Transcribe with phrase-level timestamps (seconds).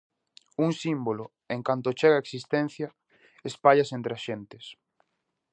[0.65, 1.25] Un símbolo,
[1.55, 2.87] en canto chega á existencia,
[3.51, 4.65] espállase entre as xentes.